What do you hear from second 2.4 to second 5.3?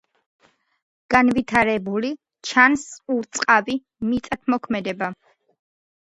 ჩანს ურწყავი მიწათმოქმედება.